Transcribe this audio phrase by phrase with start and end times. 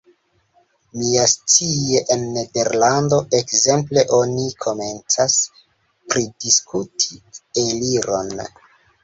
[0.99, 5.37] Miascie en Nederlando, ekzemple, oni komencas
[6.15, 7.23] pridiskuti
[7.67, 8.35] eliron.